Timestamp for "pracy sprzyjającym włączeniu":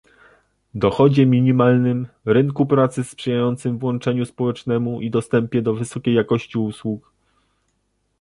2.65-4.25